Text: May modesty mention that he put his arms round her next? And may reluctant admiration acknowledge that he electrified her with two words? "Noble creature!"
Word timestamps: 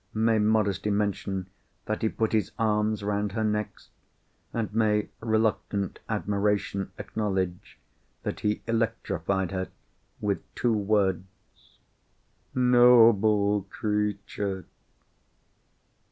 May 0.15 0.39
modesty 0.39 0.89
mention 0.89 1.47
that 1.85 2.01
he 2.01 2.09
put 2.09 2.31
his 2.33 2.51
arms 2.57 3.03
round 3.03 3.33
her 3.33 3.43
next? 3.43 3.89
And 4.51 4.73
may 4.73 5.09
reluctant 5.19 5.99
admiration 6.09 6.91
acknowledge 6.97 7.77
that 8.23 8.39
he 8.39 8.63
electrified 8.65 9.51
her 9.51 9.67
with 10.19 10.41
two 10.55 10.73
words? 10.73 11.77
"Noble 12.55 13.67
creature!" 13.69 14.65